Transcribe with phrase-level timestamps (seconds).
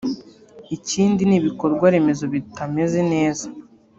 [0.75, 3.45] Ikindi ni ibikorwa remezo bitameze neza